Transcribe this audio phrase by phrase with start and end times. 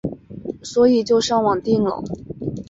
[0.63, 2.03] 所以就上网订了